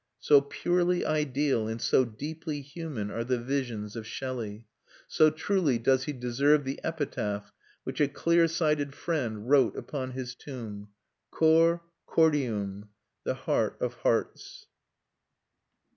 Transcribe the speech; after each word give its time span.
So 0.19 0.41
purely 0.41 1.05
ideal 1.05 1.67
and 1.67 1.79
so 1.79 2.05
deeply 2.05 2.61
human 2.61 3.11
are 3.11 3.23
the 3.23 3.37
visions 3.37 3.95
of 3.95 4.07
Shelley. 4.07 4.65
So 5.07 5.29
truly 5.29 5.77
does 5.77 6.05
he 6.05 6.11
deserve 6.11 6.63
the 6.63 6.79
epitaph 6.83 7.51
which 7.83 8.01
a 8.01 8.07
clear 8.07 8.47
sighted 8.47 8.95
friend 8.95 9.47
wrote 9.47 9.77
upon 9.77 10.13
his 10.13 10.33
tomb: 10.33 10.87
cor 11.29 11.83
cordium, 12.07 12.89
the 13.25 13.35
heart 13.35 13.77
of 13.79 13.93
hearts. 13.93 14.65